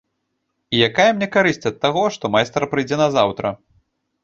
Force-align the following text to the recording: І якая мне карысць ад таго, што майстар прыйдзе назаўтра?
І 0.77 0.79
якая 0.89 1.05
мне 1.17 1.27
карысць 1.35 1.67
ад 1.71 1.77
таго, 1.85 2.03
што 2.17 2.33
майстар 2.39 2.67
прыйдзе 2.75 3.01
назаўтра? 3.05 3.55